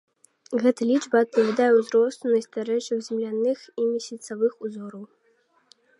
[0.61, 5.03] Гэта лічба адпавядае ўзросту найстарэйшых зямных і месяцавых узораў.